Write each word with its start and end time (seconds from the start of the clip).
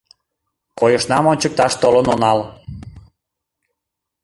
Койышнам 0.79 1.25
ончыкташ 1.31 1.73
толын 1.81 2.05
онал. 2.13 2.39